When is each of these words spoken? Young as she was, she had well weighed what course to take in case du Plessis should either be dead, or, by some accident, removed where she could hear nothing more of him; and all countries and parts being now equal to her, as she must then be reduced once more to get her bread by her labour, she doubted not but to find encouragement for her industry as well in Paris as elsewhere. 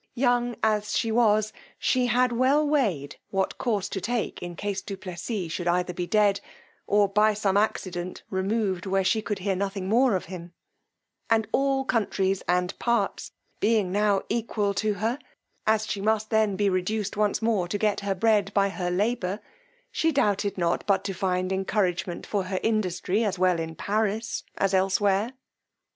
Young 0.15 0.55
as 0.63 0.97
she 0.97 1.11
was, 1.11 1.53
she 1.77 2.07
had 2.07 2.31
well 2.31 2.67
weighed 2.67 3.17
what 3.29 3.59
course 3.59 3.87
to 3.89 4.01
take 4.01 4.41
in 4.41 4.55
case 4.55 4.81
du 4.81 4.97
Plessis 4.97 5.51
should 5.51 5.67
either 5.67 5.93
be 5.93 6.07
dead, 6.07 6.41
or, 6.87 7.07
by 7.07 7.35
some 7.35 7.55
accident, 7.55 8.23
removed 8.31 8.87
where 8.87 9.03
she 9.03 9.21
could 9.21 9.37
hear 9.37 9.55
nothing 9.55 9.87
more 9.87 10.15
of 10.15 10.25
him; 10.25 10.53
and 11.29 11.47
all 11.51 11.85
countries 11.85 12.41
and 12.47 12.75
parts 12.79 13.31
being 13.59 13.91
now 13.91 14.23
equal 14.27 14.73
to 14.73 14.95
her, 14.95 15.19
as 15.67 15.85
she 15.85 16.01
must 16.01 16.31
then 16.31 16.55
be 16.55 16.67
reduced 16.67 17.15
once 17.15 17.39
more 17.39 17.67
to 17.67 17.77
get 17.77 17.99
her 17.99 18.15
bread 18.15 18.51
by 18.55 18.69
her 18.69 18.89
labour, 18.89 19.39
she 19.91 20.11
doubted 20.11 20.57
not 20.57 20.83
but 20.87 21.03
to 21.03 21.13
find 21.13 21.51
encouragement 21.51 22.25
for 22.25 22.45
her 22.45 22.59
industry 22.63 23.23
as 23.23 23.37
well 23.37 23.59
in 23.59 23.75
Paris 23.75 24.43
as 24.57 24.73
elsewhere. 24.73 25.33